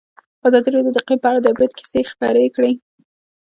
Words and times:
ازادي 0.47 0.69
راډیو 0.75 0.93
د 0.95 0.97
اقلیم 1.01 1.19
په 1.23 1.27
اړه 1.29 1.39
د 1.41 1.45
عبرت 1.51 1.71
کیسې 1.79 2.01
خبر 2.09 2.35
کړي. 2.55 2.73